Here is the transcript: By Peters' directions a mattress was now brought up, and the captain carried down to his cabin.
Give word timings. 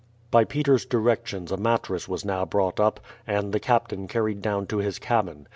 By 0.31 0.45
Peters' 0.45 0.87
directions 0.87 1.51
a 1.51 1.57
mattress 1.57 2.07
was 2.07 2.25
now 2.25 2.43
brought 2.43 2.79
up, 2.79 3.01
and 3.27 3.53
the 3.53 3.59
captain 3.59 4.07
carried 4.07 4.41
down 4.41 4.65
to 4.65 4.79
his 4.79 4.97
cabin. 4.97 5.47